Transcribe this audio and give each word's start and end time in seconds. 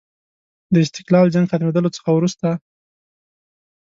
د 0.73 0.75
استقلال 0.85 1.27
جنګ 1.33 1.45
ختمېدلو 1.51 1.95
څخه 1.97 2.09
وروسته. 2.13 2.47